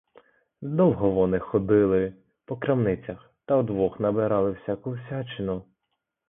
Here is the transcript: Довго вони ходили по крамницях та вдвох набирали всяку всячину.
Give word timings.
Довго 0.61 1.11
вони 1.11 1.39
ходили 1.39 2.13
по 2.45 2.57
крамницях 2.57 3.31
та 3.45 3.57
вдвох 3.57 3.99
набирали 3.99 4.51
всяку 4.51 4.91
всячину. 4.93 5.63